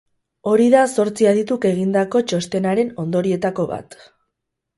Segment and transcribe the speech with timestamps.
[0.51, 3.97] Hori da zortzi adituk egindako txostenaren ondorioetako bat.